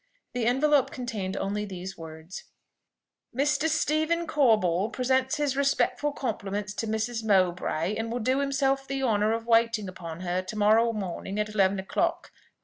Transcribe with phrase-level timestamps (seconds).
[0.33, 2.45] The envelope contained only these words:
[3.37, 3.67] "Mr.
[3.69, 7.23] Stephen Corbold presents his respectful compliments to Mrs.
[7.23, 11.49] Mowbray, and will do himself the honour of waiting upon her to morrow morning at
[11.49, 12.31] eleven o'clock."